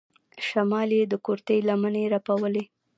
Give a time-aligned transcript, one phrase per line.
[0.47, 2.63] شمال يې د کورتۍ لمنې رپولې.